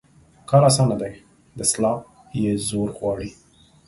[0.49, 1.11] کار اسانه دى،
[1.59, 2.01] دسلاپ
[2.41, 3.29] يې زور غواړي.